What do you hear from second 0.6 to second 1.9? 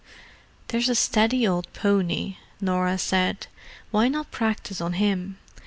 "There's a steady old